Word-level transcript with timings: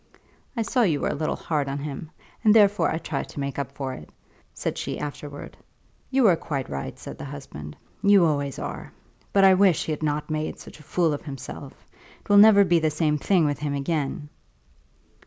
"I 0.57 0.63
saw 0.63 0.81
you 0.81 0.99
were 1.01 1.09
a 1.09 1.13
little 1.13 1.35
hard 1.35 1.69
on 1.69 1.77
him, 1.77 2.09
and 2.43 2.55
therefore 2.55 2.89
I 2.89 2.97
tried 2.97 3.29
to 3.29 3.39
make 3.39 3.59
up 3.59 3.73
for 3.73 3.93
it," 3.93 4.09
said 4.51 4.75
she 4.79 4.97
afterwards. 4.97 5.55
"You 6.09 6.23
were 6.23 6.35
quite 6.35 6.69
right," 6.71 6.97
said 6.97 7.19
the 7.19 7.25
husband. 7.25 7.77
"You 8.01 8.25
always 8.25 8.57
are. 8.57 8.93
But 9.31 9.43
I 9.43 9.53
wish 9.53 9.85
he 9.85 9.91
had 9.91 10.01
not 10.01 10.27
made 10.31 10.57
such 10.57 10.79
a 10.79 10.83
fool 10.89 11.13
of 11.13 11.21
himself. 11.21 11.73
It 12.21 12.29
will 12.29 12.37
never 12.39 12.63
be 12.63 12.79
the 12.79 12.89
same 12.89 13.19
thing 13.19 13.45
with 13.45 13.59
him 13.59 13.75
again." 13.75 14.29